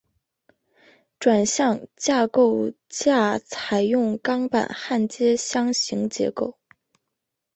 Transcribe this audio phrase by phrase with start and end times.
[1.19, 6.57] 转向架构架采用钢板焊接箱型结构。